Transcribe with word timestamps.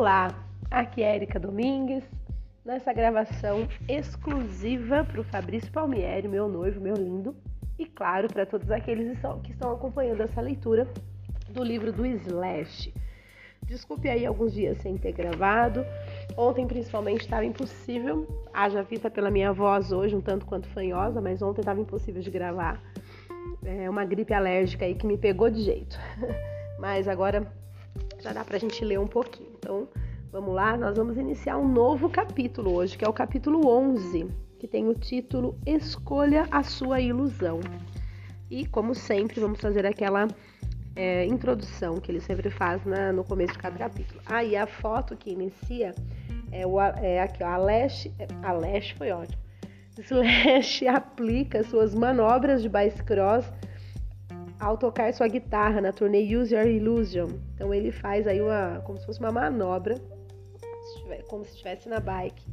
Olá, 0.00 0.34
aqui 0.70 1.02
é 1.02 1.14
Erika 1.14 1.38
Domingues, 1.38 2.02
nessa 2.64 2.90
gravação 2.90 3.68
exclusiva 3.86 5.04
para 5.04 5.20
o 5.20 5.24
Fabrício 5.24 5.70
Palmieri, 5.70 6.26
meu 6.26 6.48
noivo, 6.48 6.80
meu 6.80 6.94
lindo, 6.94 7.36
e 7.78 7.84
claro, 7.84 8.26
para 8.26 8.46
todos 8.46 8.70
aqueles 8.70 9.18
que 9.42 9.52
estão 9.52 9.72
acompanhando 9.74 10.22
essa 10.22 10.40
leitura 10.40 10.88
do 11.50 11.62
livro 11.62 11.92
do 11.92 12.06
Slash. 12.06 12.94
Desculpe 13.66 14.08
aí 14.08 14.24
alguns 14.24 14.54
dias 14.54 14.78
sem 14.78 14.96
ter 14.96 15.12
gravado. 15.12 15.84
Ontem, 16.34 16.66
principalmente, 16.66 17.20
estava 17.20 17.44
impossível. 17.44 18.26
Haja 18.54 18.82
vista 18.82 19.10
pela 19.10 19.30
minha 19.30 19.52
voz 19.52 19.92
hoje, 19.92 20.16
um 20.16 20.22
tanto 20.22 20.46
quanto 20.46 20.66
fanhosa, 20.68 21.20
mas 21.20 21.42
ontem 21.42 21.60
estava 21.60 21.78
impossível 21.78 22.22
de 22.22 22.30
gravar. 22.30 22.82
É 23.62 23.90
uma 23.90 24.06
gripe 24.06 24.32
alérgica 24.32 24.86
aí 24.86 24.94
que 24.94 25.06
me 25.06 25.18
pegou 25.18 25.50
de 25.50 25.60
jeito. 25.60 26.00
mas 26.80 27.06
agora 27.06 27.52
já 28.20 28.32
dá 28.32 28.44
pra 28.44 28.58
gente 28.58 28.84
ler 28.84 28.98
um 28.98 29.06
pouquinho. 29.06 29.50
Então, 29.58 29.88
vamos 30.30 30.54
lá, 30.54 30.76
nós 30.76 30.96
vamos 30.96 31.16
iniciar 31.16 31.56
um 31.58 31.66
novo 31.66 32.08
capítulo 32.08 32.74
hoje, 32.74 32.96
que 32.96 33.04
é 33.04 33.08
o 33.08 33.12
capítulo 33.12 33.66
11, 33.68 34.28
que 34.58 34.68
tem 34.68 34.86
o 34.88 34.94
título 34.94 35.58
Escolha 35.66 36.46
a 36.50 36.62
sua 36.62 37.00
ilusão. 37.00 37.60
E, 38.50 38.66
como 38.66 38.94
sempre, 38.94 39.40
vamos 39.40 39.60
fazer 39.60 39.86
aquela 39.86 40.28
é, 40.96 41.24
introdução 41.26 41.98
que 42.00 42.10
ele 42.10 42.20
sempre 42.20 42.50
faz 42.50 42.84
na, 42.84 43.12
no 43.12 43.24
começo 43.24 43.52
de 43.52 43.58
cada 43.58 43.78
capítulo. 43.78 44.20
Aí, 44.26 44.56
ah, 44.56 44.64
a 44.64 44.66
foto 44.66 45.16
que 45.16 45.30
inicia 45.30 45.94
é, 46.52 46.66
o, 46.66 46.80
é 46.80 47.20
aqui, 47.20 47.42
ó, 47.42 47.48
a 47.48 47.56
Lash, 47.56 48.08
a 48.42 48.52
Lash 48.52 48.90
foi 48.90 49.10
ótimo. 49.10 49.40
Slash 49.98 50.86
aplica 50.88 51.62
suas 51.64 51.94
manobras 51.94 52.62
de 52.62 52.68
bike 52.68 53.02
cross 53.04 53.50
ao 54.60 54.76
tocar 54.76 55.12
sua 55.14 55.26
guitarra 55.26 55.80
na 55.80 55.90
turnê 55.90 56.36
Use 56.36 56.54
Your 56.54 56.66
Illusion. 56.66 57.28
Então 57.54 57.72
ele 57.72 57.90
faz 57.90 58.26
aí 58.26 58.40
uma 58.40 58.80
como 58.84 58.98
se 58.98 59.06
fosse 59.06 59.18
uma 59.18 59.32
manobra, 59.32 59.94
como 61.28 61.44
se 61.44 61.52
estivesse 61.52 61.88
na 61.88 61.98
bike, 61.98 62.44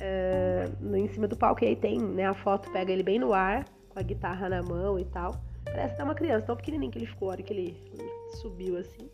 uh, 0.00 0.96
em 0.96 1.08
cima 1.08 1.28
do 1.28 1.36
palco. 1.36 1.64
E 1.64 1.68
aí 1.68 1.76
tem, 1.76 2.00
né, 2.00 2.26
a 2.26 2.34
foto 2.34 2.70
pega 2.72 2.92
ele 2.92 3.04
bem 3.04 3.18
no 3.18 3.32
ar, 3.32 3.64
com 3.88 3.98
a 3.98 4.02
guitarra 4.02 4.48
na 4.48 4.62
mão 4.62 4.98
e 4.98 5.04
tal. 5.04 5.40
Parece 5.64 5.96
tá 5.96 6.04
uma 6.04 6.14
criança, 6.14 6.46
tão 6.46 6.56
pequenininho 6.56 6.90
que 6.90 6.98
ele 6.98 7.06
ficou, 7.06 7.28
a 7.28 7.32
hora 7.32 7.42
que 7.42 7.52
ele 7.52 7.76
subiu 8.40 8.76
assim, 8.76 9.08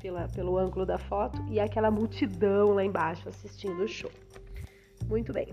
pela, 0.00 0.28
pelo 0.28 0.58
ângulo 0.58 0.84
da 0.84 0.98
foto, 0.98 1.42
e 1.48 1.58
aquela 1.58 1.90
multidão 1.90 2.74
lá 2.74 2.84
embaixo 2.84 3.26
assistindo 3.28 3.82
o 3.82 3.88
show. 3.88 4.10
Muito 5.08 5.32
bem. 5.32 5.48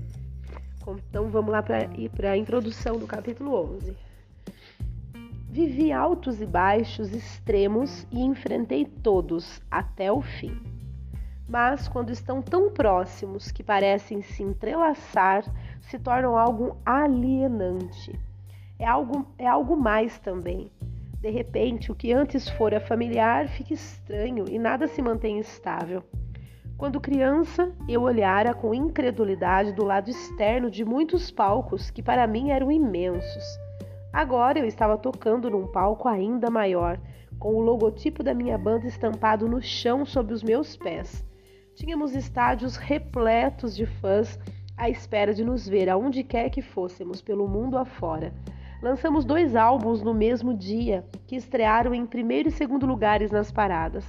Então 1.09 1.29
vamos 1.29 1.51
lá 1.51 1.61
para 1.61 1.85
ir 1.95 2.09
para 2.09 2.31
a 2.31 2.37
introdução 2.37 2.97
do 2.97 3.07
capítulo 3.07 3.75
11. 3.75 3.95
Vivi 5.51 5.91
altos 5.91 6.39
e 6.39 6.45
baixos 6.45 7.11
extremos 7.13 8.07
e 8.09 8.21
enfrentei 8.21 8.85
todos 8.85 9.61
até 9.69 10.09
o 10.09 10.21
fim. 10.21 10.57
Mas 11.45 11.89
quando 11.89 12.09
estão 12.09 12.41
tão 12.41 12.71
próximos 12.71 13.51
que 13.51 13.61
parecem 13.61 14.21
se 14.21 14.41
entrelaçar, 14.41 15.43
se 15.81 15.99
tornam 15.99 16.37
algo 16.37 16.77
alienante. 16.85 18.17
É 18.79 18.87
algo, 18.87 19.27
é 19.37 19.45
algo 19.45 19.75
mais 19.75 20.17
também. 20.19 20.71
De 21.19 21.29
repente, 21.29 21.91
o 21.91 21.95
que 21.95 22.13
antes 22.13 22.47
fora 22.47 22.79
familiar 22.79 23.49
fica 23.49 23.73
estranho 23.73 24.45
e 24.49 24.57
nada 24.57 24.87
se 24.87 25.01
mantém 25.01 25.37
estável. 25.37 26.01
Quando 26.77 27.01
criança, 27.01 27.73
eu 27.89 28.03
olhara 28.03 28.53
com 28.53 28.73
incredulidade 28.73 29.73
do 29.73 29.83
lado 29.83 30.09
externo 30.09 30.71
de 30.71 30.85
muitos 30.85 31.29
palcos 31.29 31.91
que 31.91 32.01
para 32.01 32.25
mim 32.25 32.51
eram 32.51 32.71
imensos 32.71 33.43
Agora 34.13 34.59
eu 34.59 34.65
estava 34.65 34.97
tocando 34.97 35.49
num 35.49 35.67
palco 35.67 36.07
ainda 36.07 36.49
maior, 36.49 36.99
com 37.39 37.55
o 37.55 37.61
logotipo 37.61 38.21
da 38.21 38.33
minha 38.33 38.57
banda 38.57 38.85
estampado 38.85 39.47
no 39.47 39.61
chão 39.61 40.05
sob 40.05 40.33
os 40.33 40.43
meus 40.43 40.75
pés. 40.75 41.25
Tínhamos 41.75 42.13
estádios 42.13 42.75
repletos 42.75 43.75
de 43.75 43.85
fãs 43.85 44.37
à 44.77 44.89
espera 44.89 45.33
de 45.33 45.43
nos 45.43 45.67
ver 45.67 45.89
aonde 45.89 46.23
quer 46.23 46.49
que 46.49 46.61
fôssemos 46.61 47.21
pelo 47.21 47.47
mundo 47.47 47.77
afora. 47.77 48.33
Lançamos 48.81 49.23
dois 49.23 49.55
álbuns 49.55 50.01
no 50.01 50.13
mesmo 50.13 50.53
dia, 50.53 51.05
que 51.25 51.35
estrearam 51.35 51.93
em 51.93 52.05
primeiro 52.05 52.49
e 52.49 52.51
segundo 52.51 52.85
lugares 52.85 53.31
nas 53.31 53.51
paradas. 53.51 54.03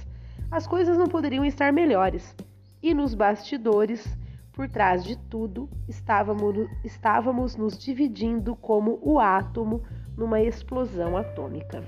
As 0.51 0.67
coisas 0.67 0.97
não 0.97 1.07
poderiam 1.07 1.45
estar 1.45 1.71
melhores. 1.71 2.35
E 2.81 2.93
nos 2.93 3.13
bastidores, 3.13 4.05
por 4.53 4.69
trás 4.69 5.03
de 5.03 5.17
tudo, 5.17 5.67
estávamos, 5.87 6.69
estávamos 6.83 7.55
nos 7.55 7.77
dividindo 7.77 8.55
como 8.55 8.99
o 9.01 9.19
átomo 9.19 9.83
numa 10.15 10.39
explosão 10.41 11.17
atômica. 11.17 11.83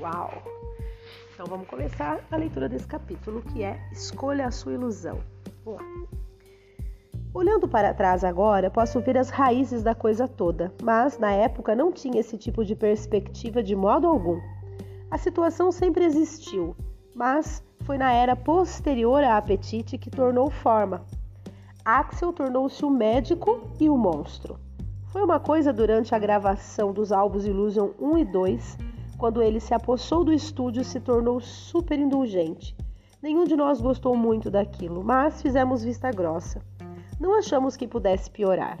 Uau! 0.00 0.42
Então 1.34 1.46
vamos 1.46 1.68
começar 1.68 2.20
a 2.30 2.36
leitura 2.36 2.68
desse 2.68 2.86
capítulo 2.86 3.42
que 3.42 3.62
é 3.62 3.78
Escolha 3.92 4.46
a 4.46 4.50
sua 4.50 4.72
ilusão. 4.72 5.20
Vamos 5.64 5.80
lá. 5.80 5.86
Olhando 7.32 7.68
para 7.68 7.94
trás 7.94 8.24
agora, 8.24 8.70
posso 8.70 9.00
ver 9.00 9.16
as 9.16 9.30
raízes 9.30 9.82
da 9.82 9.94
coisa 9.94 10.26
toda, 10.26 10.72
mas 10.82 11.16
na 11.18 11.30
época 11.30 11.76
não 11.76 11.92
tinha 11.92 12.20
esse 12.20 12.36
tipo 12.36 12.64
de 12.64 12.74
perspectiva 12.74 13.62
de 13.62 13.76
modo 13.76 14.08
algum. 14.08 14.40
A 15.10 15.16
situação 15.16 15.70
sempre 15.70 16.04
existiu, 16.04 16.74
mas 17.14 17.62
foi 17.82 17.98
na 17.98 18.12
era 18.12 18.34
posterior 18.34 19.22
a 19.22 19.36
Apetite 19.36 19.96
que 19.96 20.10
tornou 20.10 20.50
forma, 20.50 21.04
Axel 21.84 22.32
tornou-se 22.32 22.84
o 22.84 22.90
médico 22.90 23.60
e 23.80 23.88
o 23.88 23.96
monstro. 23.96 24.58
Foi 25.06 25.22
uma 25.22 25.40
coisa 25.40 25.72
durante 25.72 26.14
a 26.14 26.18
gravação 26.18 26.92
dos 26.92 27.10
álbuns 27.10 27.46
Illusion 27.46 27.90
1 27.98 28.18
e 28.18 28.24
2, 28.26 28.78
quando 29.16 29.42
ele 29.42 29.58
se 29.58 29.72
apossou 29.72 30.22
do 30.22 30.32
estúdio 30.32 30.82
e 30.82 30.84
se 30.84 31.00
tornou 31.00 31.40
super 31.40 31.98
indulgente. 31.98 32.76
Nenhum 33.22 33.44
de 33.44 33.56
nós 33.56 33.80
gostou 33.80 34.14
muito 34.14 34.50
daquilo, 34.50 35.02
mas 35.02 35.40
fizemos 35.40 35.82
vista 35.82 36.10
grossa. 36.10 36.62
Não 37.18 37.38
achamos 37.38 37.76
que 37.76 37.88
pudesse 37.88 38.30
piorar. 38.30 38.78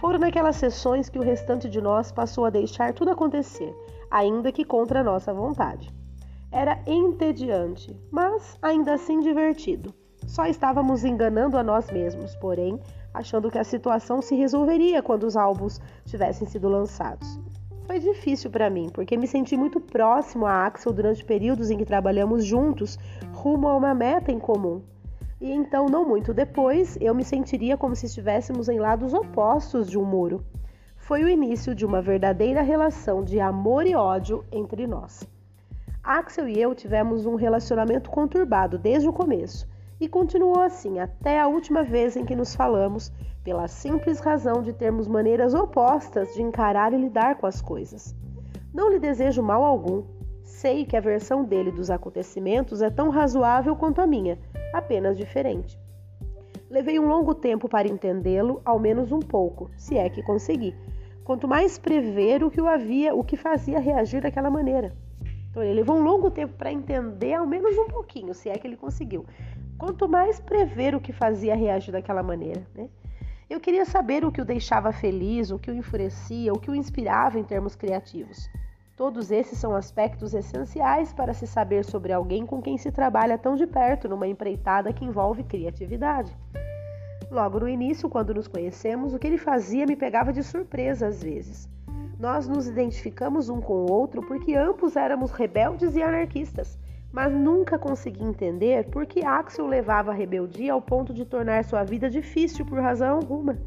Foram 0.00 0.20
naquelas 0.20 0.56
sessões 0.56 1.08
que 1.08 1.18
o 1.18 1.22
restante 1.22 1.68
de 1.68 1.80
nós 1.80 2.12
passou 2.12 2.44
a 2.44 2.50
deixar 2.50 2.92
tudo 2.92 3.10
acontecer, 3.10 3.74
ainda 4.10 4.52
que 4.52 4.64
contra 4.64 5.00
a 5.00 5.04
nossa 5.04 5.34
vontade. 5.34 5.92
Era 6.52 6.80
entediante, 6.86 7.96
mas 8.10 8.56
ainda 8.62 8.94
assim 8.94 9.20
divertido. 9.20 9.92
Só 10.26 10.46
estávamos 10.46 11.04
enganando 11.04 11.58
a 11.58 11.62
nós 11.62 11.90
mesmos, 11.90 12.34
porém, 12.36 12.78
achando 13.12 13.50
que 13.50 13.58
a 13.58 13.64
situação 13.64 14.22
se 14.22 14.34
resolveria 14.34 15.02
quando 15.02 15.24
os 15.24 15.36
álbuns 15.36 15.80
tivessem 16.04 16.46
sido 16.46 16.68
lançados. 16.68 17.38
Foi 17.86 17.98
difícil 17.98 18.50
para 18.50 18.70
mim, 18.70 18.88
porque 18.88 19.16
me 19.16 19.26
senti 19.26 19.56
muito 19.56 19.80
próximo 19.80 20.46
a 20.46 20.64
Axel 20.64 20.92
durante 20.92 21.24
períodos 21.24 21.70
em 21.70 21.76
que 21.76 21.84
trabalhamos 21.84 22.44
juntos, 22.44 22.98
rumo 23.32 23.68
a 23.68 23.76
uma 23.76 23.94
meta 23.94 24.30
em 24.30 24.38
comum. 24.38 24.80
E 25.40 25.50
então, 25.50 25.86
não 25.86 26.06
muito 26.06 26.32
depois, 26.32 26.96
eu 27.00 27.14
me 27.14 27.24
sentiria 27.24 27.76
como 27.76 27.96
se 27.96 28.06
estivéssemos 28.06 28.68
em 28.68 28.78
lados 28.78 29.12
opostos 29.12 29.90
de 29.90 29.98
um 29.98 30.04
muro. 30.04 30.44
Foi 30.96 31.24
o 31.24 31.28
início 31.28 31.74
de 31.74 31.84
uma 31.84 32.00
verdadeira 32.00 32.62
relação 32.62 33.24
de 33.24 33.40
amor 33.40 33.84
e 33.86 33.94
ódio 33.94 34.44
entre 34.52 34.86
nós. 34.86 35.28
Axel 36.02 36.48
e 36.48 36.58
eu 36.58 36.74
tivemos 36.74 37.26
um 37.26 37.34
relacionamento 37.34 38.08
conturbado 38.08 38.78
desde 38.78 39.08
o 39.08 39.12
começo 39.12 39.71
e 40.02 40.08
continuou 40.08 40.58
assim 40.58 40.98
até 40.98 41.38
a 41.38 41.46
última 41.46 41.84
vez 41.84 42.16
em 42.16 42.24
que 42.24 42.34
nos 42.34 42.56
falamos, 42.56 43.12
pela 43.44 43.68
simples 43.68 44.18
razão 44.18 44.60
de 44.60 44.72
termos 44.72 45.06
maneiras 45.06 45.54
opostas 45.54 46.34
de 46.34 46.42
encarar 46.42 46.92
e 46.92 46.96
lidar 46.96 47.36
com 47.36 47.46
as 47.46 47.62
coisas. 47.62 48.12
Não 48.74 48.90
lhe 48.90 48.98
desejo 48.98 49.44
mal 49.44 49.62
algum. 49.62 50.02
Sei 50.42 50.84
que 50.84 50.96
a 50.96 51.00
versão 51.00 51.44
dele 51.44 51.70
dos 51.70 51.88
acontecimentos 51.88 52.82
é 52.82 52.90
tão 52.90 53.10
razoável 53.10 53.76
quanto 53.76 54.00
a 54.00 54.06
minha, 54.06 54.40
apenas 54.74 55.16
diferente. 55.16 55.78
Levei 56.68 56.98
um 56.98 57.06
longo 57.06 57.32
tempo 57.32 57.68
para 57.68 57.86
entendê-lo, 57.86 58.60
ao 58.64 58.80
menos 58.80 59.12
um 59.12 59.20
pouco, 59.20 59.70
se 59.76 59.96
é 59.96 60.10
que 60.10 60.20
consegui. 60.20 60.74
Quanto 61.22 61.46
mais 61.46 61.78
prever 61.78 62.42
o 62.42 62.50
que 62.50 62.60
o 62.60 62.66
havia, 62.66 63.14
o 63.14 63.22
que 63.22 63.36
fazia 63.36 63.78
reagir 63.78 64.20
daquela 64.20 64.50
maneira. 64.50 64.92
Então 65.48 65.62
ele 65.62 65.74
levou 65.74 65.96
um 65.96 66.02
longo 66.02 66.28
tempo 66.28 66.54
para 66.54 66.72
entender, 66.72 67.34
ao 67.34 67.46
menos 67.46 67.78
um 67.78 67.86
pouquinho, 67.86 68.34
se 68.34 68.48
é 68.48 68.58
que 68.58 68.66
ele 68.66 68.76
conseguiu 68.76 69.24
quanto 69.78 70.08
mais 70.08 70.40
prever 70.40 70.94
o 70.94 71.00
que 71.00 71.12
fazia 71.12 71.54
reagir 71.54 71.92
daquela 71.92 72.22
maneira. 72.22 72.66
Né? 72.74 72.88
Eu 73.50 73.60
queria 73.60 73.84
saber 73.84 74.24
o 74.24 74.32
que 74.32 74.40
o 74.40 74.44
deixava 74.44 74.92
feliz, 74.92 75.50
o 75.50 75.58
que 75.58 75.70
o 75.70 75.74
enfurecia, 75.74 76.52
o 76.52 76.58
que 76.58 76.70
o 76.70 76.74
inspirava 76.74 77.38
em 77.38 77.44
termos 77.44 77.76
criativos. 77.76 78.48
Todos 78.96 79.30
esses 79.30 79.58
são 79.58 79.74
aspectos 79.74 80.32
essenciais 80.32 81.12
para 81.12 81.34
se 81.34 81.46
saber 81.46 81.84
sobre 81.84 82.12
alguém 82.12 82.46
com 82.46 82.62
quem 82.62 82.78
se 82.78 82.92
trabalha 82.92 83.36
tão 83.36 83.56
de 83.56 83.66
perto 83.66 84.08
numa 84.08 84.26
empreitada 84.26 84.92
que 84.92 85.04
envolve 85.04 85.42
criatividade. 85.44 86.34
Logo 87.30 87.60
no 87.60 87.68
início, 87.68 88.08
quando 88.08 88.34
nos 88.34 88.46
conhecemos, 88.46 89.12
o 89.12 89.18
que 89.18 89.26
ele 89.26 89.38
fazia 89.38 89.86
me 89.86 89.96
pegava 89.96 90.32
de 90.32 90.42
surpresa 90.42 91.06
às 91.06 91.22
vezes. 91.22 91.68
Nós 92.18 92.46
nos 92.46 92.68
identificamos 92.68 93.48
um 93.48 93.60
com 93.60 93.74
o 93.74 93.90
outro 93.90 94.22
porque 94.22 94.54
ambos 94.54 94.96
éramos 94.96 95.30
rebeldes 95.30 95.96
e 95.96 96.02
anarquistas 96.02 96.78
mas 97.12 97.32
nunca 97.32 97.78
consegui 97.78 98.24
entender 98.24 98.88
por 98.88 99.04
que 99.04 99.24
Axel 99.24 99.66
levava 99.66 100.10
a 100.10 100.14
rebeldia 100.14 100.72
ao 100.72 100.80
ponto 100.80 101.12
de 101.12 101.26
tornar 101.26 101.62
sua 101.64 101.84
vida 101.84 102.08
difícil 102.08 102.64
por 102.64 102.80
razão 102.80 103.16
alguma. 103.16 103.58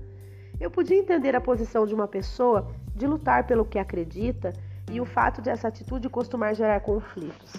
Eu 0.60 0.72
podia 0.72 0.98
entender 0.98 1.36
a 1.36 1.42
posição 1.42 1.86
de 1.86 1.94
uma 1.94 2.08
pessoa 2.08 2.68
de 2.96 3.06
lutar 3.06 3.46
pelo 3.46 3.66
que 3.66 3.78
acredita 3.78 4.52
e 4.92 5.00
o 5.00 5.06
fato 5.06 5.42
de 5.42 5.50
essa 5.50 5.68
atitude 5.68 6.10
costumar 6.10 6.56
gerar 6.56 6.80
conflitos. 6.80 7.54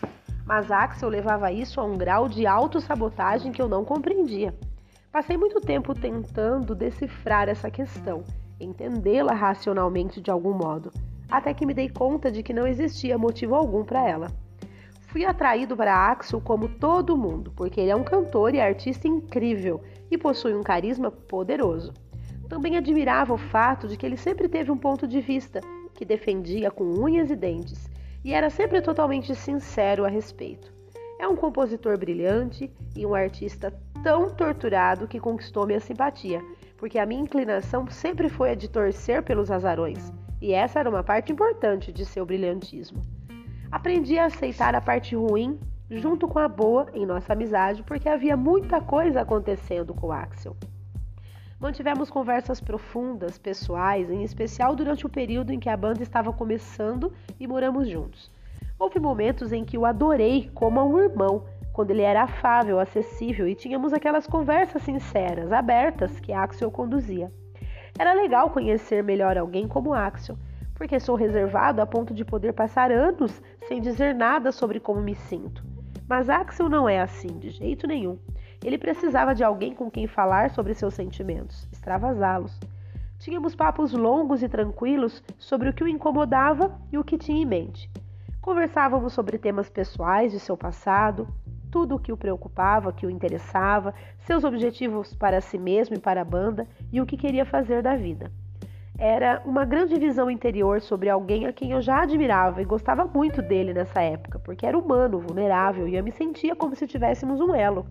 Mas 0.44 0.70
Axel 0.70 1.08
levava 1.08 1.52
isso 1.52 1.80
a 1.80 1.84
um 1.84 1.96
grau 1.96 2.28
de 2.28 2.46
autossabotagem 2.46 3.52
que 3.52 3.60
eu 3.60 3.68
não 3.68 3.84
compreendia. 3.84 4.54
Passei 5.12 5.36
muito 5.36 5.60
tempo 5.60 5.94
tentando 5.94 6.74
decifrar 6.74 7.48
essa 7.48 7.70
questão, 7.70 8.24
entendê-la 8.60 9.34
racionalmente 9.34 10.20
de 10.20 10.30
algum 10.30 10.52
modo, 10.52 10.90
até 11.30 11.52
que 11.54 11.66
me 11.66 11.74
dei 11.74 11.88
conta 11.88 12.30
de 12.30 12.42
que 12.42 12.52
não 12.52 12.66
existia 12.66 13.18
motivo 13.18 13.54
algum 13.54 13.84
para 13.84 14.08
ela. 14.08 14.45
Fui 15.16 15.24
atraído 15.24 15.74
para 15.74 16.10
Axel 16.10 16.42
como 16.42 16.68
todo 16.68 17.16
mundo, 17.16 17.50
porque 17.56 17.80
ele 17.80 17.88
é 17.88 17.96
um 17.96 18.04
cantor 18.04 18.54
e 18.54 18.60
artista 18.60 19.08
incrível 19.08 19.82
e 20.10 20.18
possui 20.18 20.54
um 20.54 20.62
carisma 20.62 21.10
poderoso. 21.10 21.94
Também 22.50 22.76
admirava 22.76 23.32
o 23.32 23.38
fato 23.38 23.88
de 23.88 23.96
que 23.96 24.04
ele 24.04 24.18
sempre 24.18 24.46
teve 24.46 24.70
um 24.70 24.76
ponto 24.76 25.08
de 25.08 25.22
vista 25.22 25.62
que 25.94 26.04
defendia 26.04 26.70
com 26.70 26.84
unhas 26.84 27.30
e 27.30 27.34
dentes 27.34 27.88
e 28.22 28.34
era 28.34 28.50
sempre 28.50 28.82
totalmente 28.82 29.34
sincero 29.34 30.04
a 30.04 30.08
respeito. 30.08 30.70
É 31.18 31.26
um 31.26 31.34
compositor 31.34 31.96
brilhante 31.96 32.70
e 32.94 33.06
um 33.06 33.14
artista 33.14 33.72
tão 34.02 34.28
torturado 34.28 35.08
que 35.08 35.18
conquistou 35.18 35.66
minha 35.66 35.80
simpatia, 35.80 36.44
porque 36.76 36.98
a 36.98 37.06
minha 37.06 37.22
inclinação 37.22 37.88
sempre 37.88 38.28
foi 38.28 38.50
a 38.50 38.54
de 38.54 38.68
torcer 38.68 39.22
pelos 39.22 39.50
azarões, 39.50 40.12
e 40.42 40.52
essa 40.52 40.78
era 40.78 40.90
uma 40.90 41.02
parte 41.02 41.32
importante 41.32 41.90
de 41.90 42.04
seu 42.04 42.26
brilhantismo. 42.26 43.15
Aprendi 43.70 44.18
a 44.18 44.26
aceitar 44.26 44.74
a 44.74 44.80
parte 44.80 45.16
ruim 45.16 45.58
junto 45.90 46.26
com 46.26 46.38
a 46.38 46.48
boa 46.48 46.86
em 46.94 47.06
nossa 47.06 47.32
amizade, 47.32 47.82
porque 47.82 48.08
havia 48.08 48.36
muita 48.36 48.80
coisa 48.80 49.20
acontecendo 49.20 49.94
com 49.94 50.12
Axel. 50.12 50.56
Mantivemos 51.58 52.10
conversas 52.10 52.60
profundas, 52.60 53.38
pessoais, 53.38 54.10
em 54.10 54.22
especial 54.22 54.76
durante 54.76 55.06
o 55.06 55.08
período 55.08 55.52
em 55.52 55.58
que 55.58 55.70
a 55.70 55.76
banda 55.76 56.02
estava 56.02 56.32
começando 56.32 57.12
e 57.40 57.46
moramos 57.46 57.88
juntos. 57.88 58.30
Houve 58.78 59.00
momentos 59.00 59.52
em 59.52 59.64
que 59.64 59.78
o 59.78 59.86
adorei 59.86 60.50
como 60.54 60.78
a 60.78 60.84
um 60.84 60.98
irmão, 60.98 61.44
quando 61.72 61.92
ele 61.92 62.02
era 62.02 62.24
afável, 62.24 62.78
acessível 62.78 63.48
e 63.48 63.54
tínhamos 63.54 63.92
aquelas 63.92 64.26
conversas 64.26 64.82
sinceras, 64.82 65.50
abertas 65.50 66.20
que 66.20 66.32
Axel 66.32 66.70
conduzia. 66.70 67.32
Era 67.98 68.12
legal 68.12 68.50
conhecer 68.50 69.02
melhor 69.02 69.38
alguém 69.38 69.66
como 69.66 69.94
Axel, 69.94 70.36
porque 70.76 71.00
sou 71.00 71.16
reservado 71.16 71.80
a 71.80 71.86
ponto 71.86 72.14
de 72.14 72.24
poder 72.24 72.52
passar 72.52 72.92
anos 72.92 73.42
sem 73.66 73.80
dizer 73.80 74.14
nada 74.14 74.52
sobre 74.52 74.78
como 74.78 75.00
me 75.00 75.14
sinto. 75.14 75.64
Mas 76.06 76.28
Axel 76.28 76.68
não 76.68 76.88
é 76.88 77.00
assim, 77.00 77.38
de 77.38 77.50
jeito 77.50 77.86
nenhum. 77.86 78.18
Ele 78.62 78.78
precisava 78.78 79.34
de 79.34 79.42
alguém 79.42 79.74
com 79.74 79.90
quem 79.90 80.06
falar 80.06 80.50
sobre 80.50 80.74
seus 80.74 80.94
sentimentos, 80.94 81.66
extravasá-los. 81.72 82.60
Tínhamos 83.18 83.56
papos 83.56 83.92
longos 83.92 84.42
e 84.42 84.48
tranquilos 84.48 85.22
sobre 85.38 85.70
o 85.70 85.72
que 85.72 85.82
o 85.82 85.88
incomodava 85.88 86.78
e 86.92 86.98
o 86.98 87.04
que 87.04 87.18
tinha 87.18 87.42
em 87.42 87.46
mente. 87.46 87.90
Conversávamos 88.40 89.14
sobre 89.14 89.38
temas 89.38 89.70
pessoais 89.70 90.30
de 90.30 90.38
seu 90.38 90.56
passado, 90.56 91.26
tudo 91.70 91.96
o 91.96 91.98
que 91.98 92.12
o 92.12 92.16
preocupava, 92.16 92.92
que 92.92 93.06
o 93.06 93.10
interessava, 93.10 93.94
seus 94.20 94.44
objetivos 94.44 95.14
para 95.14 95.40
si 95.40 95.58
mesmo 95.58 95.96
e 95.96 95.98
para 96.00 96.20
a 96.20 96.24
banda 96.24 96.68
e 96.92 97.00
o 97.00 97.06
que 97.06 97.16
queria 97.16 97.44
fazer 97.44 97.82
da 97.82 97.96
vida. 97.96 98.30
Era 98.98 99.42
uma 99.44 99.66
grande 99.66 99.98
visão 99.98 100.30
interior 100.30 100.80
sobre 100.80 101.10
alguém 101.10 101.46
a 101.46 101.52
quem 101.52 101.72
eu 101.72 101.82
já 101.82 102.02
admirava 102.02 102.62
e 102.62 102.64
gostava 102.64 103.04
muito 103.04 103.42
dele 103.42 103.74
nessa 103.74 104.00
época, 104.00 104.38
porque 104.38 104.64
era 104.64 104.78
humano, 104.78 105.20
vulnerável 105.20 105.86
e 105.86 105.96
eu 105.96 106.02
me 106.02 106.10
sentia 106.10 106.56
como 106.56 106.74
se 106.74 106.86
tivéssemos 106.86 107.38
um 107.38 107.54
elo. 107.54 107.86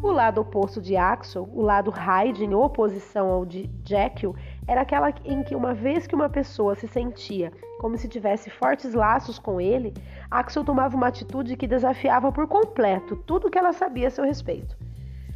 O 0.00 0.12
lado 0.12 0.40
oposto 0.40 0.80
de 0.80 0.96
Axel, 0.96 1.48
o 1.52 1.60
lado 1.60 1.90
Hyde 1.90 2.44
em 2.44 2.54
oposição 2.54 3.28
ao 3.28 3.44
de 3.44 3.68
Jekyll, 3.84 4.36
era 4.68 4.82
aquela 4.82 5.12
em 5.24 5.42
que 5.42 5.56
uma 5.56 5.74
vez 5.74 6.06
que 6.06 6.14
uma 6.14 6.28
pessoa 6.28 6.76
se 6.76 6.86
sentia 6.86 7.52
como 7.80 7.98
se 7.98 8.08
tivesse 8.08 8.48
fortes 8.50 8.94
laços 8.94 9.38
com 9.38 9.60
ele, 9.60 9.92
Axel 10.30 10.64
tomava 10.64 10.96
uma 10.96 11.08
atitude 11.08 11.56
que 11.56 11.66
desafiava 11.66 12.30
por 12.30 12.46
completo 12.46 13.16
tudo 13.26 13.48
o 13.48 13.50
que 13.50 13.58
ela 13.58 13.72
sabia 13.72 14.08
a 14.08 14.10
seu 14.10 14.24
respeito. 14.24 14.76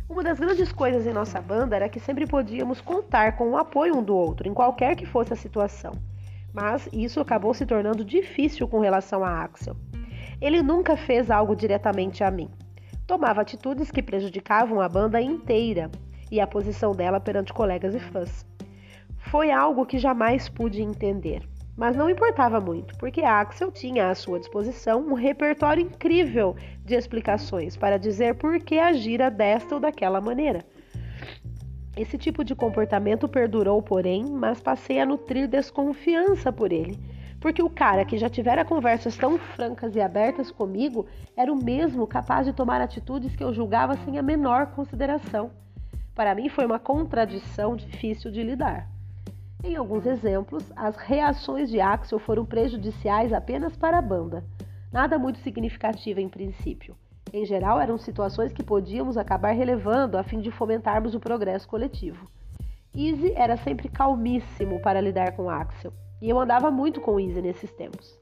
Uma 0.09 0.23
das 0.23 0.39
grandes 0.39 0.73
coisas 0.73 1.07
em 1.07 1.13
nossa 1.13 1.41
banda 1.41 1.77
era 1.77 1.89
que 1.89 2.01
sempre 2.01 2.27
podíamos 2.27 2.81
contar 2.81 3.37
com 3.37 3.51
o 3.51 3.57
apoio 3.57 3.97
um 3.97 4.03
do 4.03 4.17
outro, 4.17 4.49
em 4.49 4.55
qualquer 4.55 4.97
que 4.97 5.07
fosse 5.07 5.33
a 5.33 5.37
situação. 5.37 5.93
Mas 6.53 6.89
isso 6.93 7.21
acabou 7.21 7.53
se 7.55 7.67
tornando 7.67 8.05
difícil 8.05 8.69
com 8.69 8.81
relação 8.81 9.25
a 9.25 9.43
Axel. 9.43 9.77
Ele 10.41 10.63
nunca 10.63 10.97
fez 10.97 11.31
algo 11.31 11.57
diretamente 11.57 12.23
a 12.23 12.31
mim 12.31 12.51
tomava 13.07 13.43
atitudes 13.43 13.91
que 13.91 14.03
prejudicavam 14.03 14.81
a 14.81 14.89
banda 14.89 15.21
inteira 15.21 15.91
e 16.31 16.41
a 16.41 16.47
posição 16.47 16.93
dela 16.93 17.21
perante 17.21 17.53
colegas 17.53 17.95
e 17.95 18.01
fãs. 18.01 18.47
Foi 19.31 19.51
algo 19.51 19.87
que 19.87 19.99
jamais 19.99 20.49
pude 20.49 20.83
entender, 20.83 21.43
mas 21.77 21.97
não 21.97 22.09
importava 22.09 22.61
muito, 22.61 22.97
porque 22.99 23.23
Axel 23.23 23.71
tinha 23.73 24.11
à 24.11 24.15
sua 24.15 24.39
disposição 24.39 25.01
um 25.01 25.15
repertório 25.15 25.83
incrível 25.83 26.57
de 26.85 26.95
explicações 26.95 27.77
para 27.77 27.99
dizer 27.99 28.35
por 28.35 28.59
que 28.61 28.79
agira 28.79 29.31
desta 29.31 29.75
ou 29.75 29.81
daquela 29.81 30.21
maneira. 30.21 30.65
Esse 31.97 32.19
tipo 32.19 32.45
de 32.45 32.55
comportamento 32.55 33.29
perdurou, 33.29 33.81
porém, 33.81 34.25
mas 34.25 34.61
passei 34.61 35.01
a 35.01 35.07
nutrir 35.07 35.49
desconfiança 35.49 36.53
por 36.53 36.73
ele 36.73 36.99
porque 37.45 37.63
o 37.63 37.69
cara 37.69 38.07
que 38.07 38.17
já 38.17 38.31
tivera 38.31 38.65
conversas 38.65 39.19
tão 39.19 39.37
francas 39.37 39.95
e 39.95 40.01
abertas 40.01 40.51
comigo 40.51 41.05
era 41.37 41.53
o 41.53 41.63
mesmo 41.63 42.07
capaz 42.07 42.47
de 42.47 42.55
tomar 42.55 42.81
atitudes 42.81 43.37
que 43.37 43.45
eu 43.45 43.53
julgava 43.53 43.99
sem 43.99 44.19
a 44.19 44.23
menor 44.23 44.69
consideração. 44.69 45.51
Para 46.15 46.35
mim 46.35 46.49
foi 46.49 46.65
uma 46.65 46.79
contradição 46.79 47.77
difícil 47.77 48.31
de 48.31 48.43
lidar. 48.43 48.94
Em 49.65 49.77
alguns 49.77 50.05
exemplos, 50.05 50.71
as 50.77 50.95
reações 50.95 51.71
de 51.71 51.81
Axel 51.81 52.19
foram 52.19 52.45
prejudiciais 52.45 53.33
apenas 53.33 53.75
para 53.75 53.97
a 53.97 54.03
banda, 54.03 54.45
nada 54.93 55.19
muito 55.19 55.39
significativa 55.39 56.21
em 56.21 56.29
princípio. 56.29 56.95
Em 57.33 57.47
geral, 57.47 57.81
eram 57.81 57.97
situações 57.97 58.53
que 58.53 58.63
podíamos 58.63 59.17
acabar 59.17 59.53
relevando 59.53 60.19
a 60.19 60.23
fim 60.23 60.39
de 60.43 60.51
fomentarmos 60.51 61.15
o 61.15 61.19
progresso 61.19 61.67
coletivo. 61.67 62.29
Easy 62.95 63.33
era 63.35 63.57
sempre 63.57 63.89
calmíssimo 63.89 64.83
para 64.83 65.01
lidar 65.01 65.33
com 65.33 65.49
Axel 65.49 65.95
e 66.21 66.29
eu 66.29 66.39
andava 66.39 66.71
muito 66.71 67.01
com 67.01 67.19
Easy 67.19 67.41
nesses 67.41 67.73
tempos. 67.73 68.21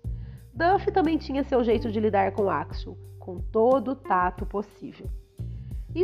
Duff 0.54 0.92
também 0.92 1.18
tinha 1.18 1.42
seu 1.42 1.64
jeito 1.64 1.90
de 1.90 1.98
lidar 1.98 2.30
com 2.30 2.48
Axel, 2.48 2.96
com 3.18 3.40
todo 3.40 3.90
o 3.90 3.96
tato 3.96 4.46
possível. 4.46 5.10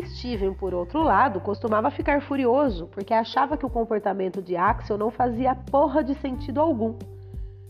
Steven, 0.05 0.53
por 0.55 0.75
outro 0.75 1.03
lado, 1.03 1.41
costumava 1.41 1.91
ficar 1.91 2.21
furioso 2.21 2.87
porque 2.89 3.15
achava 3.15 3.57
que 3.57 3.65
o 3.65 3.71
comportamento 3.71 4.43
de 4.43 4.57
Axel 4.57 4.99
não 4.99 5.11
fazia 5.11 5.55
porra 5.55 6.05
de 6.05 6.15
sentido 6.15 6.61
algum. 6.61 6.99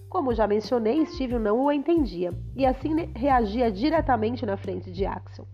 Como 0.09 0.35
já 0.35 0.47
mencionei, 0.47 1.05
Steven 1.07 1.39
não 1.39 1.61
o 1.61 1.71
entendia 1.71 2.33
e 2.57 2.67
assim 2.67 3.11
reagia 3.15 3.71
diretamente 3.71 4.45
na 4.45 4.57
frente 4.57 4.91
de 4.91 5.07
Axel. 5.07 5.47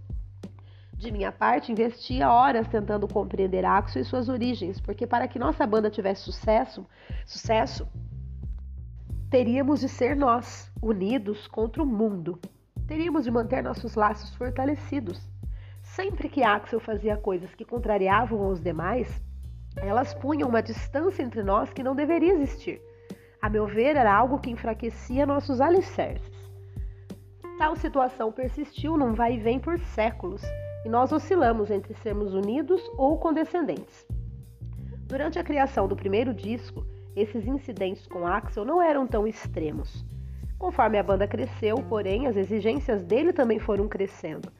De 0.94 1.10
minha 1.12 1.32
parte, 1.32 1.72
investia 1.72 2.30
horas 2.30 2.68
tentando 2.68 3.06
compreender 3.06 3.64
Axel 3.64 4.02
e 4.02 4.04
suas 4.04 4.28
origens, 4.28 4.80
porque 4.80 5.06
para 5.06 5.28
que 5.28 5.38
nossa 5.38 5.66
banda 5.66 5.90
tivesse 5.90 6.22
sucesso, 6.22 6.86
sucesso, 7.26 7.86
Teríamos 9.34 9.80
de 9.80 9.88
ser 9.88 10.14
nós, 10.14 10.70
unidos 10.80 11.48
contra 11.48 11.82
o 11.82 11.86
mundo. 11.86 12.38
Teríamos 12.86 13.24
de 13.24 13.32
manter 13.32 13.64
nossos 13.64 13.96
laços 13.96 14.32
fortalecidos. 14.36 15.20
Sempre 15.94 16.28
que 16.28 16.42
Axel 16.42 16.80
fazia 16.80 17.16
coisas 17.16 17.54
que 17.54 17.64
contrariavam 17.64 18.48
os 18.48 18.60
demais, 18.60 19.22
elas 19.76 20.12
punham 20.12 20.48
uma 20.48 20.60
distância 20.60 21.22
entre 21.22 21.44
nós 21.44 21.72
que 21.72 21.84
não 21.84 21.94
deveria 21.94 22.32
existir. 22.32 22.82
A 23.40 23.48
meu 23.48 23.64
ver, 23.64 23.94
era 23.94 24.12
algo 24.12 24.40
que 24.40 24.50
enfraquecia 24.50 25.24
nossos 25.24 25.60
alicerces. 25.60 26.50
Tal 27.58 27.76
situação 27.76 28.32
persistiu 28.32 28.96
num 28.96 29.14
vai 29.14 29.34
e 29.34 29.38
vem 29.38 29.60
por 29.60 29.78
séculos, 29.78 30.42
e 30.84 30.88
nós 30.88 31.12
oscilamos 31.12 31.70
entre 31.70 31.94
sermos 31.94 32.34
unidos 32.34 32.82
ou 32.98 33.16
condescendentes. 33.16 34.04
Durante 35.06 35.38
a 35.38 35.44
criação 35.44 35.86
do 35.86 35.94
primeiro 35.94 36.34
disco, 36.34 36.84
esses 37.14 37.46
incidentes 37.46 38.04
com 38.08 38.26
Axel 38.26 38.64
não 38.64 38.82
eram 38.82 39.06
tão 39.06 39.28
extremos. 39.28 40.04
Conforme 40.58 40.98
a 40.98 41.04
banda 41.04 41.28
cresceu, 41.28 41.76
porém, 41.88 42.26
as 42.26 42.36
exigências 42.36 43.04
dele 43.04 43.32
também 43.32 43.60
foram 43.60 43.86
crescendo. 43.86 44.50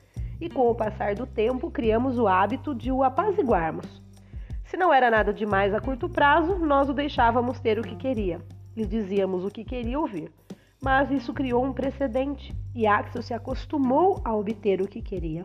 E 0.41 0.49
com 0.49 0.71
o 0.71 0.75
passar 0.75 1.15
do 1.15 1.27
tempo, 1.27 1.71
criamos 1.71 2.19
o 2.19 2.27
hábito 2.27 2.75
de 2.75 2.91
o 2.91 3.03
apaziguarmos. 3.03 4.03
Se 4.65 4.77
não 4.77 4.93
era 4.93 5.11
nada 5.11 5.33
demais 5.33 5.73
a 5.73 5.81
curto 5.81 6.09
prazo, 6.09 6.57
nós 6.57 6.89
o 6.89 6.93
deixávamos 6.93 7.61
ter 7.61 7.79
o 7.79 7.83
que 7.83 7.97
queria. 7.97 8.41
Lhe 8.77 8.85
dizíamos 8.85 9.45
o 9.45 9.51
que 9.51 9.65
queria 9.65 9.99
ouvir. 9.99 10.33
Mas 10.83 11.11
isso 11.11 11.33
criou 11.33 11.65
um 11.65 11.73
precedente 11.73 12.55
e 12.75 12.87
Axel 12.87 13.23
se 13.23 13.33
acostumou 13.33 14.21
a 14.25 14.35
obter 14.35 14.83
o 14.83 14.89
que 14.89 15.01
queria. 15.01 15.45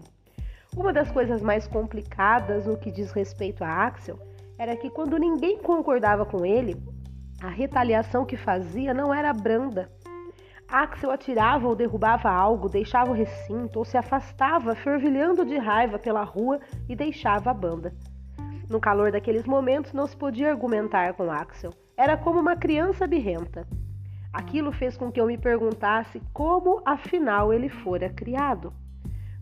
Uma 0.76 0.92
das 0.92 1.12
coisas 1.12 1.42
mais 1.42 1.68
complicadas 1.68 2.66
no 2.66 2.78
que 2.78 2.92
diz 2.92 3.12
respeito 3.12 3.64
a 3.64 3.86
Axel 3.86 4.20
era 4.58 4.76
que 4.76 4.90
quando 4.90 5.18
ninguém 5.18 5.60
concordava 5.60 6.26
com 6.26 6.46
ele, 6.46 6.76
a 7.42 7.48
retaliação 7.48 8.26
que 8.26 8.36
fazia 8.36 8.94
não 8.94 9.14
era 9.14 9.32
branda. 9.32 9.90
Axel 10.72 11.10
atirava 11.10 11.68
ou 11.68 11.76
derrubava 11.76 12.30
algo, 12.30 12.70
deixava 12.70 13.10
o 13.10 13.14
recinto 13.14 13.80
ou 13.80 13.86
se 13.86 13.98
afastava, 13.98 14.76
fervilhando 14.76 15.44
de 15.44 15.58
raiva 15.58 15.98
pela 15.98 16.24
rua 16.24 16.60
e 16.88 16.96
deixava 16.96 17.50
a 17.50 17.54
banda. 17.54 17.92
No 18.70 18.80
calor 18.80 19.12
daqueles 19.12 19.46
momentos 19.46 19.94
não 19.94 20.06
se 20.06 20.16
podia 20.16 20.52
argumentar 20.52 21.14
com 21.14 21.32
Axel. 21.32 21.74
Era 21.98 22.16
como 22.16 22.40
uma 22.40 22.56
criança 22.56 23.08
birrenta. 23.08 23.68
Aquilo 24.32 24.72
fez 24.72 24.96
com 24.96 25.12
que 25.12 25.20
eu 25.20 25.26
me 25.26 25.40
perguntasse 25.40 26.22
como 26.32 26.84
afinal 26.86 27.52
ele 27.52 27.68
fora 27.68 28.08
criado. 28.10 28.72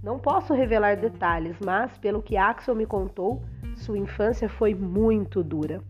Não 0.02 0.18
posso 0.18 0.54
revelar 0.54 0.96
detalhes, 0.96 1.58
mas 1.60 1.98
pelo 1.98 2.22
que 2.22 2.38
Axel 2.38 2.74
me 2.74 2.86
contou, 2.86 3.44
sua 3.76 3.98
infância 3.98 4.48
foi 4.48 4.74
muito 4.74 5.44
dura. 5.44 5.84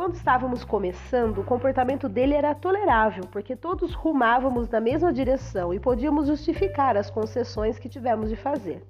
Quando 0.00 0.14
estávamos 0.14 0.64
começando, 0.64 1.42
o 1.42 1.44
comportamento 1.44 2.08
dele 2.08 2.32
era 2.32 2.54
tolerável, 2.54 3.24
porque 3.30 3.54
todos 3.54 3.92
rumávamos 3.92 4.66
na 4.70 4.80
mesma 4.80 5.12
direção 5.12 5.74
e 5.74 5.78
podíamos 5.78 6.26
justificar 6.26 6.96
as 6.96 7.10
concessões 7.10 7.78
que 7.78 7.86
tivemos 7.86 8.30
de 8.30 8.36
fazer. 8.36 8.82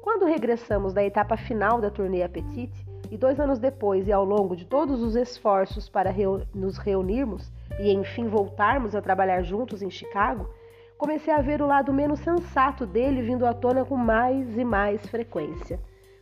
Quando 0.00 0.24
regressamos 0.24 0.94
da 0.94 1.04
etapa 1.04 1.36
final 1.36 1.82
da 1.82 1.90
turnê 1.90 2.22
Apetite, 2.22 2.82
e 3.10 3.18
dois 3.18 3.38
anos 3.38 3.58
depois, 3.58 4.08
e 4.08 4.12
ao 4.12 4.24
longo 4.24 4.56
de 4.56 4.64
todos 4.64 5.02
os 5.02 5.16
esforços 5.16 5.86
para 5.86 6.08
reu 6.08 6.40
nos 6.54 6.78
reunirmos 6.78 7.52
e 7.78 7.92
enfim 7.92 8.26
voltarmos 8.26 8.94
a 8.94 9.02
trabalhar 9.02 9.42
juntos 9.42 9.82
em 9.82 9.90
Chicago, 9.90 10.48
comecei 10.96 11.34
a 11.34 11.42
ver 11.42 11.60
o 11.60 11.66
lado 11.66 11.92
menos 11.92 12.20
sensato 12.20 12.86
dele 12.86 13.20
vindo 13.20 13.44
à 13.44 13.52
tona 13.52 13.84
com 13.84 13.98
mais 13.98 14.56
e 14.56 14.64
mais 14.64 15.06
frequência. 15.08 15.78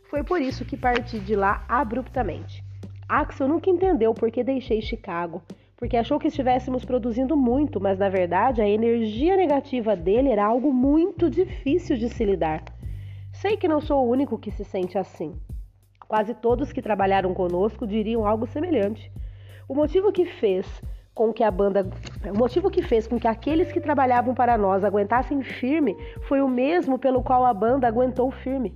Foi 0.09 0.21
por 0.21 0.41
isso 0.41 0.65
que 0.65 0.75
parti 0.75 1.17
de 1.17 1.33
lá 1.33 1.63
abruptamente. 1.69 2.66
Axel 3.09 3.47
nunca 3.47 3.69
entendeu 3.69 4.13
por 4.13 4.29
que 4.29 4.43
deixei 4.43 4.81
Chicago, 4.81 5.41
porque 5.77 5.95
achou 5.95 6.19
que 6.19 6.27
estivéssemos 6.27 6.83
produzindo 6.83 7.37
muito, 7.37 7.79
mas 7.79 7.97
na 7.97 8.09
verdade 8.09 8.61
a 8.61 8.67
energia 8.67 9.37
negativa 9.37 9.95
dele 9.95 10.29
era 10.29 10.45
algo 10.45 10.73
muito 10.73 11.29
difícil 11.29 11.95
de 11.95 12.09
se 12.09 12.25
lidar. 12.25 12.63
Sei 13.31 13.55
que 13.55 13.67
não 13.67 13.79
sou 13.79 14.05
o 14.05 14.09
único 14.09 14.37
que 14.37 14.51
se 14.51 14.65
sente 14.65 14.97
assim. 14.97 15.39
Quase 16.07 16.33
todos 16.33 16.73
que 16.73 16.81
trabalharam 16.81 17.33
conosco 17.33 17.87
diriam 17.87 18.25
algo 18.25 18.45
semelhante. 18.45 19.11
O 19.69 19.75
motivo 19.75 20.11
que 20.11 20.25
fez 20.25 20.65
com 21.13 21.31
que 21.31 21.43
a 21.43 21.51
banda, 21.51 21.87
o 22.29 22.37
motivo 22.37 22.69
que 22.69 22.81
fez 22.81 23.07
com 23.07 23.19
que 23.19 23.27
aqueles 23.27 23.71
que 23.71 23.79
trabalhavam 23.79 24.35
para 24.35 24.57
nós 24.57 24.83
aguentassem 24.83 25.41
firme 25.41 25.95
foi 26.27 26.41
o 26.41 26.47
mesmo 26.47 26.99
pelo 26.99 27.23
qual 27.23 27.45
a 27.45 27.53
banda 27.53 27.87
aguentou 27.87 28.29
firme. 28.31 28.75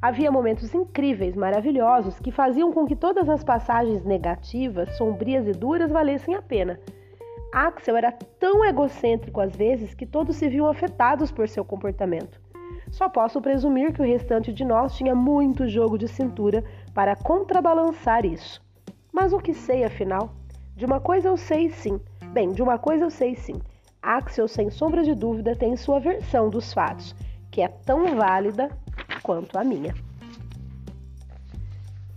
Havia 0.00 0.30
momentos 0.30 0.72
incríveis, 0.72 1.34
maravilhosos, 1.34 2.20
que 2.20 2.30
faziam 2.30 2.72
com 2.72 2.86
que 2.86 2.94
todas 2.94 3.28
as 3.28 3.42
passagens 3.42 4.04
negativas, 4.04 4.96
sombrias 4.96 5.44
e 5.48 5.50
duras 5.50 5.90
valessem 5.90 6.36
a 6.36 6.42
pena. 6.42 6.78
Axel 7.52 7.96
era 7.96 8.12
tão 8.38 8.64
egocêntrico 8.64 9.40
às 9.40 9.56
vezes 9.56 9.94
que 9.94 10.06
todos 10.06 10.36
se 10.36 10.48
viam 10.48 10.68
afetados 10.68 11.32
por 11.32 11.48
seu 11.48 11.64
comportamento. 11.64 12.40
Só 12.92 13.08
posso 13.08 13.40
presumir 13.40 13.92
que 13.92 14.00
o 14.00 14.04
restante 14.04 14.52
de 14.52 14.64
nós 14.64 14.94
tinha 14.94 15.16
muito 15.16 15.66
jogo 15.66 15.98
de 15.98 16.06
cintura 16.06 16.62
para 16.94 17.16
contrabalançar 17.16 18.24
isso. 18.24 18.62
Mas 19.12 19.32
o 19.32 19.40
que 19.40 19.52
sei, 19.52 19.82
afinal? 19.82 20.30
De 20.76 20.86
uma 20.86 21.00
coisa 21.00 21.28
eu 21.28 21.36
sei 21.36 21.70
sim. 21.70 22.00
Bem, 22.32 22.52
de 22.52 22.62
uma 22.62 22.78
coisa 22.78 23.04
eu 23.04 23.10
sei 23.10 23.34
sim. 23.34 23.60
Axel, 24.00 24.46
sem 24.46 24.70
sombra 24.70 25.02
de 25.02 25.12
dúvida, 25.12 25.56
tem 25.56 25.76
sua 25.76 25.98
versão 25.98 26.48
dos 26.48 26.72
fatos, 26.72 27.16
que 27.50 27.60
é 27.60 27.66
tão 27.66 28.14
válida 28.14 28.70
quanto 29.28 29.58
a 29.58 29.62
minha. 29.62 29.94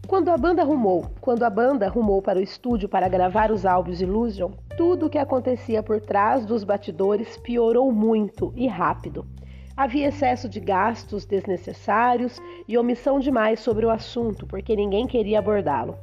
Quando 0.08 0.30
a 0.30 0.38
banda 0.38 0.64
rumou, 0.64 1.08
quando 1.20 1.44
a 1.44 1.50
banda 1.50 1.90
rumou 1.90 2.22
para 2.22 2.40
o 2.40 2.42
estúdio 2.42 2.88
para 2.88 3.10
gravar 3.10 3.52
os 3.52 3.66
álbuns 3.66 4.00
Illusion, 4.00 4.52
tudo 4.78 5.08
o 5.08 5.10
que 5.10 5.18
acontecia 5.18 5.84
por 5.84 6.00
trás 6.00 6.46
dos 6.46 6.64
batidores 6.64 7.36
piorou 7.36 7.92
muito 7.92 8.54
e 8.56 8.66
rápido. 8.66 9.28
Havia 9.76 10.08
excesso 10.08 10.48
de 10.48 10.62
gastos 10.62 11.26
desnecessários 11.26 12.40
e 12.66 12.78
omissão 12.78 13.20
demais 13.20 13.60
sobre 13.60 13.86
o 13.86 13.90
assunto, 13.90 14.48
porque 14.48 14.74
ninguém 14.74 15.06
queria 15.06 15.40
abordá-lo. 15.40 15.98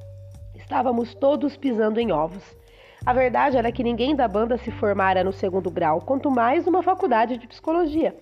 Estávamos 0.55 1.15
todos 1.15 1.57
pisando 1.57 1.99
em 1.99 2.13
ovos. 2.13 2.45
A 3.07 3.15
verdade 3.15 3.57
era 3.57 3.73
que 3.73 3.83
ninguém 3.83 4.15
da 4.15 4.29
banda 4.29 4.59
se 4.59 4.71
formara 4.71 5.25
no 5.25 5.33
segundo 5.33 5.71
grau, 5.71 6.03
quanto 6.03 6.31
mais 6.31 6.67
numa 6.67 6.83
faculdade 6.83 7.39
de 7.39 7.47
psicologia. 7.47 8.15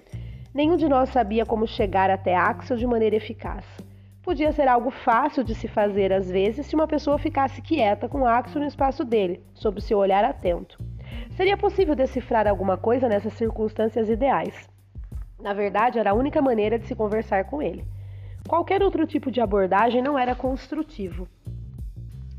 Nenhum 0.57 0.79
de 0.79 0.89
nós 0.89 1.11
sabia 1.11 1.45
como 1.45 1.67
chegar 1.67 2.09
até 2.09 2.35
Axel 2.35 2.79
de 2.79 2.87
maneira 2.87 3.15
eficaz. 3.15 3.67
Podia 4.23 4.51
ser 4.53 4.67
algo 4.67 4.91
fácil 4.91 5.45
de 5.45 5.55
se 5.55 5.69
fazer 5.69 6.15
às 6.15 6.31
vezes 6.31 6.65
se 6.65 6.75
uma 6.75 6.87
pessoa 6.87 7.19
ficasse 7.19 7.61
quieta 7.61 8.09
com 8.09 8.27
Axel 8.27 8.63
no 8.63 8.67
espaço 8.67 9.05
dele, 9.05 9.45
sob 9.53 9.83
seu 9.83 9.99
olhar 9.99 10.25
atento. 10.25 10.79
Seria 11.33 11.59
possível 11.59 11.95
decifrar 11.95 12.49
alguma 12.49 12.79
coisa 12.79 13.07
nessas 13.07 13.35
circunstâncias 13.35 14.09
ideais. 14.09 14.67
Na 15.39 15.53
verdade, 15.53 15.99
era 15.99 16.13
a 16.13 16.15
única 16.15 16.41
maneira 16.41 16.79
de 16.79 16.87
se 16.87 16.95
conversar 16.95 17.45
com 17.45 17.61
ele. 17.61 17.85
Qualquer 18.49 18.83
outro 18.83 19.07
tipo 19.07 19.31
de 19.31 19.43
abordagem 19.43 20.01
não 20.01 20.19
era 20.19 20.35
construtivo. 20.35 21.29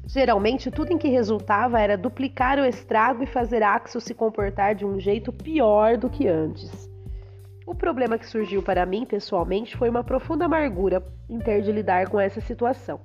Geralmente, 0.07 0.71
tudo 0.71 0.91
em 0.91 0.97
que 0.97 1.07
resultava 1.07 1.79
era 1.79 1.95
duplicar 1.95 2.57
o 2.57 2.65
estrago 2.65 3.21
e 3.21 3.27
fazer 3.27 3.61
Axel 3.61 4.01
se 4.01 4.15
comportar 4.15 4.73
de 4.73 4.87
um 4.87 4.99
jeito 4.99 5.31
pior 5.31 5.97
do 5.97 6.09
que 6.09 6.27
antes. 6.27 6.96
O 7.67 7.75
problema 7.75 8.17
que 8.17 8.25
surgiu 8.25 8.63
para 8.63 8.85
mim, 8.85 9.05
pessoalmente, 9.05 9.77
foi 9.77 9.89
uma 9.89 10.03
profunda 10.03 10.45
amargura 10.45 11.05
em 11.29 11.37
ter 11.37 11.61
de 11.61 11.71
lidar 11.71 12.09
com 12.09 12.19
essa 12.19 12.41
situação. 12.41 12.99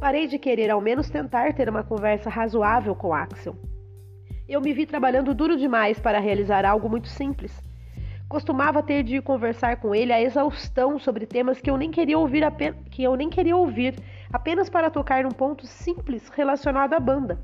Parei 0.00 0.26
de 0.26 0.38
querer 0.38 0.70
ao 0.70 0.80
menos 0.80 1.10
tentar 1.10 1.52
ter 1.52 1.68
uma 1.68 1.82
conversa 1.82 2.30
razoável 2.30 2.94
com 2.94 3.12
Axel. 3.12 3.56
Eu 4.48 4.62
me 4.62 4.72
vi 4.72 4.86
trabalhando 4.86 5.34
duro 5.34 5.56
demais 5.56 5.98
para 5.98 6.20
realizar 6.20 6.64
algo 6.64 6.88
muito 6.88 7.08
simples 7.08 7.52
Costumava 8.28 8.82
ter 8.82 9.02
de 9.02 9.22
conversar 9.22 9.80
com 9.80 9.94
ele 9.94 10.12
a 10.12 10.20
exaustão 10.20 10.98
sobre 10.98 11.24
temas 11.24 11.62
que 11.62 11.70
eu 11.70 11.78
nem 11.78 11.90
queria 11.90 12.18
ouvir, 12.18 12.42
que 12.90 13.02
eu 13.02 13.16
nem 13.16 13.30
queria 13.30 13.56
ouvir 13.56 13.94
apenas 14.30 14.68
para 14.68 14.90
tocar 14.90 15.24
num 15.24 15.30
ponto 15.30 15.66
simples 15.66 16.28
relacionado 16.28 16.92
à 16.92 17.00
banda. 17.00 17.38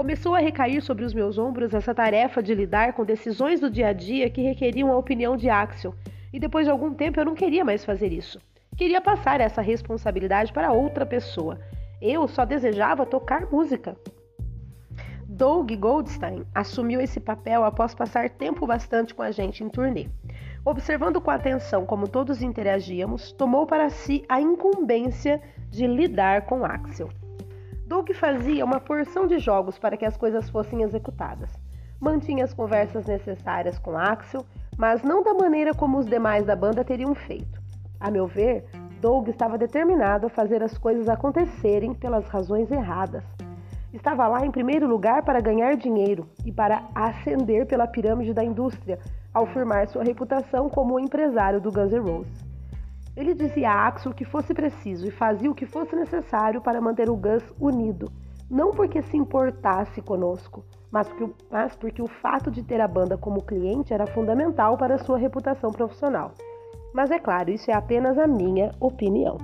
Começou 0.00 0.34
a 0.34 0.38
recair 0.38 0.80
sobre 0.80 1.04
os 1.04 1.12
meus 1.12 1.36
ombros 1.36 1.74
essa 1.74 1.94
tarefa 1.94 2.42
de 2.42 2.54
lidar 2.54 2.94
com 2.94 3.04
decisões 3.04 3.60
do 3.60 3.70
dia 3.70 3.88
a 3.88 3.92
dia 3.92 4.30
que 4.30 4.40
requeriam 4.40 4.90
a 4.90 4.96
opinião 4.96 5.36
de 5.36 5.50
Axel, 5.50 5.94
e 6.32 6.40
depois 6.40 6.64
de 6.64 6.70
algum 6.70 6.94
tempo 6.94 7.20
eu 7.20 7.24
não 7.26 7.34
queria 7.34 7.66
mais 7.66 7.84
fazer 7.84 8.10
isso. 8.10 8.40
Queria 8.78 9.02
passar 9.02 9.42
essa 9.42 9.60
responsabilidade 9.60 10.54
para 10.54 10.72
outra 10.72 11.04
pessoa. 11.04 11.60
Eu 12.00 12.26
só 12.26 12.46
desejava 12.46 13.04
tocar 13.04 13.52
música. 13.52 13.94
Doug 15.26 15.70
Goldstein 15.72 16.46
assumiu 16.54 17.02
esse 17.02 17.20
papel 17.20 17.62
após 17.62 17.94
passar 17.94 18.30
tempo 18.30 18.66
bastante 18.66 19.14
com 19.14 19.20
a 19.20 19.30
gente 19.30 19.62
em 19.62 19.68
turnê. 19.68 20.08
Observando 20.64 21.20
com 21.20 21.30
atenção 21.30 21.84
como 21.84 22.08
todos 22.08 22.40
interagíamos, 22.40 23.32
tomou 23.32 23.66
para 23.66 23.90
si 23.90 24.24
a 24.30 24.40
incumbência 24.40 25.42
de 25.68 25.86
lidar 25.86 26.46
com 26.46 26.64
Axel. 26.64 27.10
Doug 27.90 28.12
fazia 28.12 28.64
uma 28.64 28.78
porção 28.78 29.26
de 29.26 29.40
jogos 29.40 29.76
para 29.76 29.96
que 29.96 30.04
as 30.04 30.16
coisas 30.16 30.48
fossem 30.48 30.82
executadas. 30.82 31.50
Mantinha 31.98 32.44
as 32.44 32.54
conversas 32.54 33.04
necessárias 33.04 33.80
com 33.80 33.98
Axel, 33.98 34.46
mas 34.78 35.02
não 35.02 35.24
da 35.24 35.34
maneira 35.34 35.74
como 35.74 35.98
os 35.98 36.06
demais 36.06 36.46
da 36.46 36.54
banda 36.54 36.84
teriam 36.84 37.16
feito. 37.16 37.60
A 37.98 38.08
meu 38.08 38.28
ver, 38.28 38.64
Doug 39.00 39.26
estava 39.26 39.58
determinado 39.58 40.28
a 40.28 40.30
fazer 40.30 40.62
as 40.62 40.78
coisas 40.78 41.08
acontecerem 41.08 41.92
pelas 41.92 42.28
razões 42.28 42.70
erradas. 42.70 43.24
Estava 43.92 44.28
lá 44.28 44.46
em 44.46 44.52
primeiro 44.52 44.86
lugar 44.86 45.24
para 45.24 45.40
ganhar 45.40 45.76
dinheiro 45.76 46.28
e 46.46 46.52
para 46.52 46.84
ascender 46.94 47.66
pela 47.66 47.88
pirâmide 47.88 48.32
da 48.32 48.44
indústria, 48.44 49.00
ao 49.34 49.46
firmar 49.46 49.88
sua 49.88 50.04
reputação 50.04 50.70
como 50.70 50.94
o 50.94 51.00
empresário 51.00 51.60
do 51.60 51.72
Guns 51.72 51.90
N' 51.90 51.98
Roses. 51.98 52.49
Ele 53.16 53.34
dizia 53.34 53.70
a 53.70 53.86
Axel 53.88 54.14
que 54.14 54.24
fosse 54.24 54.54
preciso 54.54 55.06
e 55.06 55.10
fazia 55.10 55.50
o 55.50 55.54
que 55.54 55.66
fosse 55.66 55.94
necessário 55.96 56.60
para 56.60 56.80
manter 56.80 57.10
o 57.10 57.16
Gus 57.16 57.42
unido, 57.60 58.10
não 58.48 58.70
porque 58.70 59.02
se 59.02 59.16
importasse 59.16 60.00
conosco, 60.00 60.64
mas 60.90 61.08
porque, 61.08 61.34
mas 61.50 61.76
porque 61.76 62.02
o 62.02 62.06
fato 62.06 62.50
de 62.50 62.62
ter 62.62 62.80
a 62.80 62.88
banda 62.88 63.16
como 63.16 63.42
cliente 63.42 63.92
era 63.92 64.06
fundamental 64.06 64.76
para 64.76 64.98
sua 64.98 65.18
reputação 65.18 65.70
profissional. 65.70 66.32
Mas 66.92 67.10
é 67.10 67.18
claro, 67.18 67.50
isso 67.50 67.70
é 67.70 67.74
apenas 67.74 68.18
a 68.18 68.26
minha 68.26 68.72
opinião. 68.80 69.38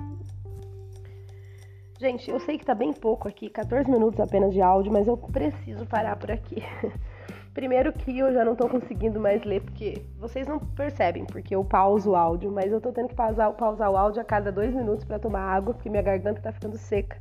Gente, 1.98 2.30
eu 2.30 2.38
sei 2.40 2.58
que 2.58 2.64
tá 2.64 2.74
bem 2.74 2.92
pouco 2.92 3.26
aqui, 3.26 3.48
14 3.48 3.90
minutos 3.90 4.20
apenas 4.20 4.52
de 4.52 4.60
áudio, 4.60 4.92
mas 4.92 5.06
eu 5.06 5.16
preciso 5.16 5.86
parar 5.86 6.16
por 6.16 6.30
aqui. 6.30 6.62
Primeiro 7.56 7.90
que 7.90 8.18
eu 8.18 8.34
já 8.34 8.44
não 8.44 8.54
tô 8.54 8.68
conseguindo 8.68 9.18
mais 9.18 9.42
ler, 9.42 9.62
porque 9.62 10.02
vocês 10.18 10.46
não 10.46 10.58
percebem, 10.58 11.24
porque 11.24 11.56
eu 11.56 11.64
pauso 11.64 12.10
o 12.10 12.14
áudio, 12.14 12.52
mas 12.52 12.70
eu 12.70 12.82
tô 12.82 12.92
tendo 12.92 13.08
que 13.08 13.14
pausar, 13.14 13.50
pausar 13.54 13.90
o 13.90 13.96
áudio 13.96 14.20
a 14.20 14.24
cada 14.26 14.52
dois 14.52 14.74
minutos 14.74 15.06
para 15.06 15.18
tomar 15.18 15.40
água, 15.40 15.72
porque 15.72 15.88
minha 15.88 16.02
garganta 16.02 16.38
tá 16.38 16.52
ficando 16.52 16.76
seca 16.76 17.16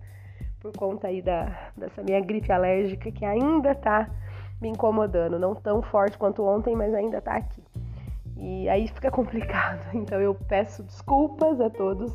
por 0.59 0.75
conta 0.75 1.07
aí 1.07 1.21
da, 1.21 1.71
dessa 1.77 2.03
minha 2.03 2.19
gripe 2.19 2.51
alérgica 2.51 3.09
que 3.13 3.23
ainda 3.23 3.73
tá 3.73 4.09
me 4.61 4.67
incomodando. 4.67 5.39
Não 5.39 5.55
tão 5.55 5.81
forte 5.81 6.17
quanto 6.17 6.43
ontem, 6.43 6.75
mas 6.75 6.93
ainda 6.93 7.21
tá 7.21 7.37
aqui. 7.37 7.63
E 8.35 8.67
aí 8.67 8.89
fica 8.89 9.09
complicado. 9.11 9.87
Então 9.93 10.19
eu 10.19 10.35
peço 10.35 10.83
desculpas 10.83 11.61
a 11.61 11.69
todos, 11.69 12.13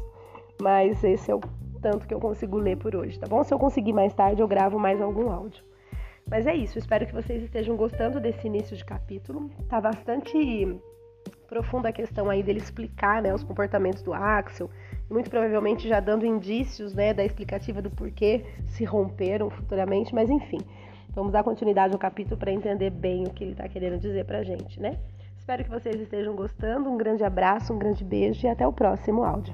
mas 0.60 1.02
esse 1.02 1.30
é 1.30 1.34
o 1.34 1.40
tanto 1.80 2.06
que 2.06 2.12
eu 2.12 2.20
consigo 2.20 2.58
ler 2.58 2.76
por 2.76 2.94
hoje, 2.94 3.18
tá 3.18 3.26
bom? 3.26 3.42
Se 3.42 3.54
eu 3.54 3.58
conseguir 3.58 3.94
mais 3.94 4.12
tarde, 4.12 4.42
eu 4.42 4.46
gravo 4.46 4.78
mais 4.78 5.00
algum 5.00 5.30
áudio. 5.30 5.69
Mas 6.30 6.46
é 6.46 6.54
isso, 6.54 6.78
espero 6.78 7.06
que 7.06 7.12
vocês 7.12 7.42
estejam 7.42 7.76
gostando 7.76 8.20
desse 8.20 8.46
início 8.46 8.76
de 8.76 8.84
capítulo. 8.84 9.50
Tá 9.68 9.80
bastante 9.80 10.80
profunda 11.48 11.88
a 11.88 11.92
questão 11.92 12.30
aí 12.30 12.40
dele 12.40 12.60
explicar 12.60 13.20
né, 13.20 13.34
os 13.34 13.42
comportamentos 13.42 14.00
do 14.00 14.14
Axel, 14.14 14.70
muito 15.10 15.28
provavelmente 15.28 15.88
já 15.88 15.98
dando 15.98 16.24
indícios 16.24 16.94
né, 16.94 17.12
da 17.12 17.24
explicativa 17.24 17.82
do 17.82 17.90
porquê 17.90 18.44
se 18.68 18.84
romperam 18.84 19.50
futuramente, 19.50 20.14
mas 20.14 20.30
enfim, 20.30 20.60
vamos 21.12 21.32
dar 21.32 21.42
continuidade 21.42 21.92
ao 21.92 21.98
capítulo 21.98 22.36
para 22.36 22.52
entender 22.52 22.90
bem 22.90 23.24
o 23.24 23.30
que 23.30 23.42
ele 23.42 23.52
está 23.52 23.68
querendo 23.68 23.98
dizer 23.98 24.24
para 24.24 24.38
a 24.38 24.44
gente, 24.44 24.80
né? 24.80 25.00
Espero 25.36 25.64
que 25.64 25.70
vocês 25.70 26.00
estejam 26.00 26.36
gostando. 26.36 26.88
Um 26.88 26.96
grande 26.96 27.24
abraço, 27.24 27.72
um 27.72 27.78
grande 27.78 28.04
beijo 28.04 28.46
e 28.46 28.48
até 28.48 28.64
o 28.64 28.72
próximo 28.72 29.24
áudio. 29.24 29.52